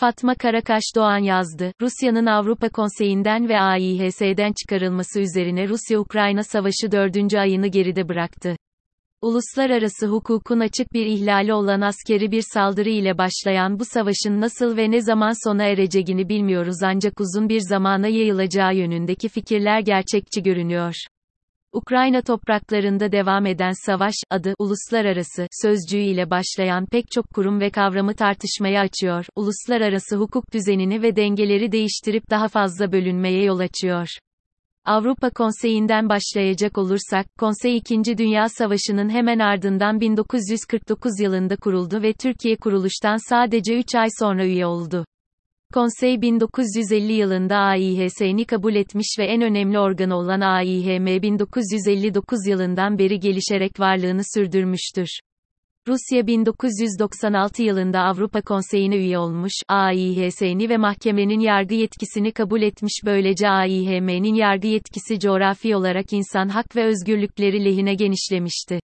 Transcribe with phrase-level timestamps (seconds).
[0.00, 1.72] Fatma Karakaş Doğan yazdı.
[1.80, 8.56] Rusya'nın Avrupa Konseyi'nden ve AİHS'den çıkarılması üzerine Rusya-Ukrayna savaşı dördüncü ayını geride bıraktı.
[9.22, 14.90] Uluslararası hukukun açık bir ihlali olan askeri bir saldırı ile başlayan bu savaşın nasıl ve
[14.90, 20.94] ne zaman sona ereceğini bilmiyoruz ancak uzun bir zamana yayılacağı yönündeki fikirler gerçekçi görünüyor.
[21.72, 28.14] Ukrayna topraklarında devam eden savaş, adı, uluslararası, sözcüğü ile başlayan pek çok kurum ve kavramı
[28.14, 34.08] tartışmaya açıyor, uluslararası hukuk düzenini ve dengeleri değiştirip daha fazla bölünmeye yol açıyor.
[34.84, 38.18] Avrupa Konseyi'nden başlayacak olursak, Konsey 2.
[38.18, 44.66] Dünya Savaşı'nın hemen ardından 1949 yılında kuruldu ve Türkiye kuruluştan sadece 3 ay sonra üye
[44.66, 45.04] oldu.
[45.74, 53.20] Konsey 1950 yılında AİHS'ni kabul etmiş ve en önemli organı olan AİHM 1959 yılından beri
[53.20, 55.08] gelişerek varlığını sürdürmüştür.
[55.88, 63.48] Rusya 1996 yılında Avrupa Konseyi'ne üye olmuş, AİHS'ni ve mahkemenin yargı yetkisini kabul etmiş böylece
[63.48, 68.80] AİHM'nin yargı yetkisi coğrafi olarak insan hak ve özgürlükleri lehine genişlemişti.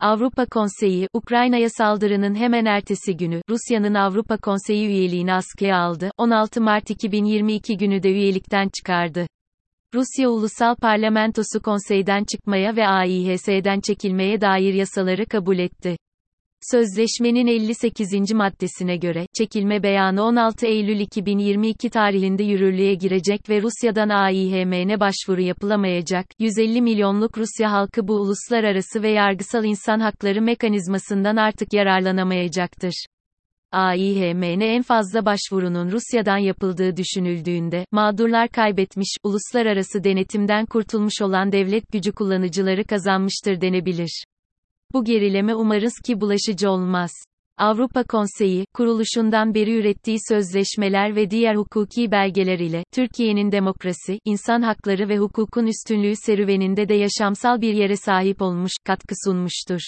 [0.00, 6.90] Avrupa Konseyi, Ukrayna'ya saldırının hemen ertesi günü, Rusya'nın Avrupa Konseyi üyeliğini askıya aldı, 16 Mart
[6.90, 9.26] 2022 günü de üyelikten çıkardı.
[9.94, 15.96] Rusya Ulusal Parlamentosu konseyden çıkmaya ve AİHS'den çekilmeye dair yasaları kabul etti.
[16.70, 18.32] Sözleşmenin 58.
[18.32, 26.26] maddesine göre, çekilme beyanı 16 Eylül 2022 tarihinde yürürlüğe girecek ve Rusya'dan AİHM'ne başvuru yapılamayacak,
[26.38, 33.06] 150 milyonluk Rusya halkı bu uluslararası ve yargısal insan hakları mekanizmasından artık yararlanamayacaktır.
[33.72, 42.12] AİHM'ne en fazla başvurunun Rusya'dan yapıldığı düşünüldüğünde, mağdurlar kaybetmiş, uluslararası denetimden kurtulmuş olan devlet gücü
[42.12, 44.24] kullanıcıları kazanmıştır denebilir.
[44.94, 47.10] Bu gerileme umarız ki bulaşıcı olmaz.
[47.58, 55.08] Avrupa Konseyi, kuruluşundan beri ürettiği sözleşmeler ve diğer hukuki belgeler ile, Türkiye'nin demokrasi, insan hakları
[55.08, 59.80] ve hukukun üstünlüğü serüveninde de yaşamsal bir yere sahip olmuş, katkı sunmuştur.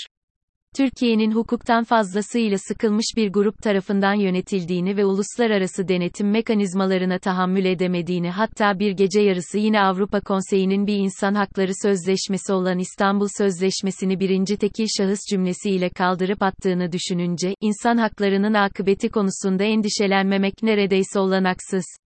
[0.76, 8.78] Türkiye'nin hukuktan fazlasıyla sıkılmış bir grup tarafından yönetildiğini ve uluslararası denetim mekanizmalarına tahammül edemediğini hatta
[8.78, 14.86] bir gece yarısı yine Avrupa Konseyi'nin bir insan hakları sözleşmesi olan İstanbul Sözleşmesi'ni birinci tekil
[14.98, 22.05] şahıs cümlesiyle kaldırıp attığını düşününce, insan haklarının akıbeti konusunda endişelenmemek neredeyse olanaksız.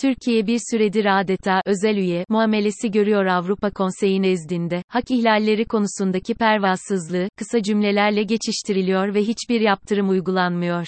[0.00, 4.82] Türkiye bir süredir adeta özel üye muamelesi görüyor Avrupa Konseyi nezdinde.
[4.88, 10.86] Hak ihlalleri konusundaki pervasızlığı kısa cümlelerle geçiştiriliyor ve hiçbir yaptırım uygulanmıyor.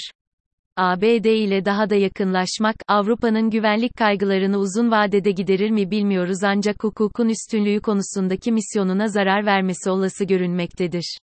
[0.76, 7.28] ABD ile daha da yakınlaşmak, Avrupa'nın güvenlik kaygılarını uzun vadede giderir mi bilmiyoruz ancak hukukun
[7.28, 11.18] üstünlüğü konusundaki misyonuna zarar vermesi olası görünmektedir.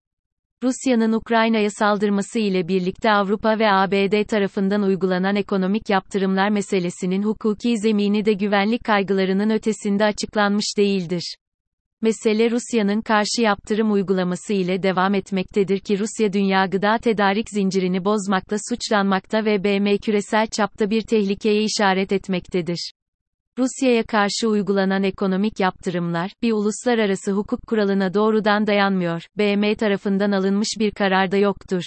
[0.62, 8.24] Rusya'nın Ukrayna'ya saldırması ile birlikte Avrupa ve ABD tarafından uygulanan ekonomik yaptırımlar meselesinin hukuki zemini
[8.24, 11.34] de güvenlik kaygılarının ötesinde açıklanmış değildir.
[12.02, 18.56] Mesele Rusya'nın karşı yaptırım uygulaması ile devam etmektedir ki Rusya dünya gıda tedarik zincirini bozmakla
[18.70, 22.92] suçlanmakta ve BM küresel çapta bir tehlikeye işaret etmektedir.
[23.60, 30.90] Rusya'ya karşı uygulanan ekonomik yaptırımlar, bir uluslararası hukuk kuralına doğrudan dayanmıyor, BM tarafından alınmış bir
[30.90, 31.82] kararda yoktur.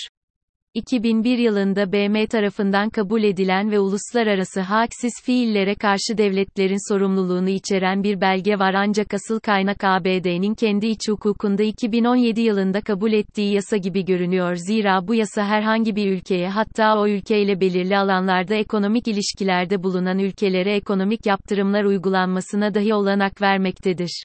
[0.73, 8.21] 2001 yılında BM tarafından kabul edilen ve uluslararası haksiz fiillere karşı devletlerin sorumluluğunu içeren bir
[8.21, 14.05] belge var ancak asıl kaynak ABD'nin kendi iç hukukunda 2017 yılında kabul ettiği yasa gibi
[14.05, 20.19] görünüyor zira bu yasa herhangi bir ülkeye hatta o ülkeyle belirli alanlarda ekonomik ilişkilerde bulunan
[20.19, 24.23] ülkelere ekonomik yaptırımlar uygulanmasına dahi olanak vermektedir.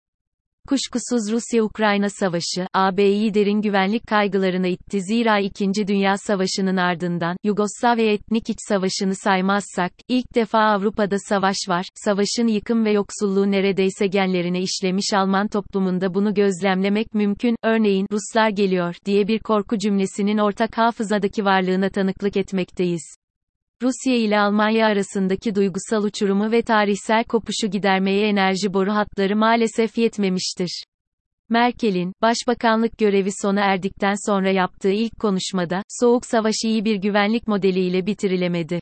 [0.69, 5.87] Kuşkusuz Rusya-Ukrayna savaşı, AB'yi derin güvenlik kaygılarına itti zira 2.
[5.89, 12.85] Dünya Savaşı'nın ardından, Yugoslavya etnik iç savaşını saymazsak, ilk defa Avrupa'da savaş var, savaşın yıkım
[12.85, 19.39] ve yoksulluğu neredeyse genlerine işlemiş Alman toplumunda bunu gözlemlemek mümkün, örneğin, Ruslar geliyor, diye bir
[19.39, 23.28] korku cümlesinin ortak hafızadaki varlığına tanıklık etmekteyiz.
[23.83, 30.85] Rusya ile Almanya arasındaki duygusal uçurumu ve tarihsel kopuşu gidermeye enerji boru hatları maalesef yetmemiştir.
[31.49, 38.07] Merkel'in, başbakanlık görevi sona erdikten sonra yaptığı ilk konuşmada, Soğuk Savaş iyi bir güvenlik modeliyle
[38.07, 38.81] bitirilemedi.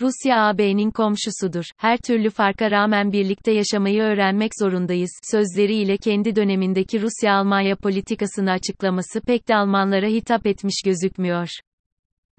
[0.00, 1.64] Rusya AB'nin komşusudur.
[1.76, 5.10] Her türlü farka rağmen birlikte yaşamayı öğrenmek zorundayız.
[5.30, 11.48] Sözleriyle kendi dönemindeki Rusya-Almanya politikasını açıklaması pek de Almanlara hitap etmiş gözükmüyor.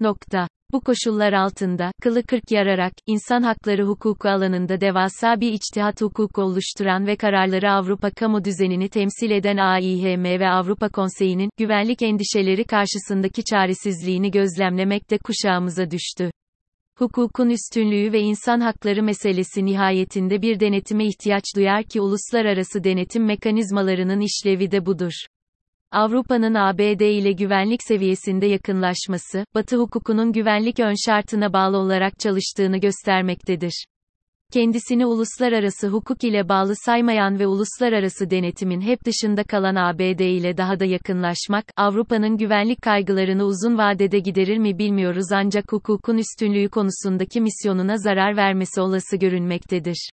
[0.00, 0.48] Nokta.
[0.72, 7.06] Bu koşullar altında, kılı kırk yararak, insan hakları hukuku alanında devasa bir içtihat hukuku oluşturan
[7.06, 14.30] ve kararları Avrupa kamu düzenini temsil eden AİHM ve Avrupa Konseyi'nin, güvenlik endişeleri karşısındaki çaresizliğini
[14.30, 16.30] gözlemlemek de kuşağımıza düştü.
[16.98, 24.20] Hukukun üstünlüğü ve insan hakları meselesi nihayetinde bir denetime ihtiyaç duyar ki uluslararası denetim mekanizmalarının
[24.20, 25.12] işlevi de budur.
[25.94, 33.84] Avrupa'nın ABD ile güvenlik seviyesinde yakınlaşması, Batı hukukunun güvenlik ön şartına bağlı olarak çalıştığını göstermektedir.
[34.52, 40.80] Kendisini uluslararası hukuk ile bağlı saymayan ve uluslararası denetimin hep dışında kalan ABD ile daha
[40.80, 47.96] da yakınlaşmak, Avrupa'nın güvenlik kaygılarını uzun vadede giderir mi bilmiyoruz ancak hukukun üstünlüğü konusundaki misyonuna
[47.96, 50.10] zarar vermesi olası görünmektedir.